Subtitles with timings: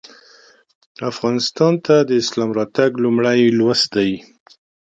[1.11, 4.11] افغانستان ته د اسلام راتګ لومړی لوست دی.